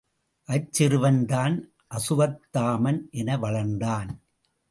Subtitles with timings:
[0.49, 1.55] அச்சிறுவன்தான்
[1.89, 4.09] அசுவத்தாமன் என வளர்ந்தான்.